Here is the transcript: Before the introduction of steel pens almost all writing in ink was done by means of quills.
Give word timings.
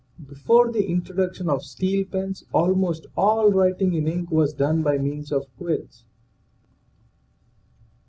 Before 0.27 0.71
the 0.71 0.83
introduction 0.87 1.47
of 1.47 1.61
steel 1.63 2.05
pens 2.07 2.43
almost 2.53 3.05
all 3.15 3.51
writing 3.51 3.93
in 3.93 4.07
ink 4.07 4.31
was 4.31 4.51
done 4.51 4.81
by 4.81 4.97
means 4.97 5.31
of 5.31 5.45
quills. 5.57 6.05